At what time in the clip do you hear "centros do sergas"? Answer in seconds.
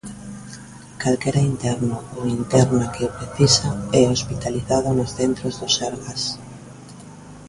5.17-6.21